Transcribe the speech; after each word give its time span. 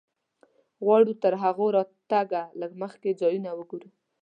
غواړو 0.85 1.13
تر 1.23 1.33
هغوی 1.43 1.69
راتګه 1.77 2.41
لږ 2.59 2.71
زیات 2.81 3.19
ځایونه 3.21 3.49
وګورو. 3.53 3.89